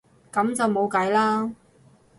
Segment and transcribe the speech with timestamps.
[0.33, 1.53] 噉就冇計啦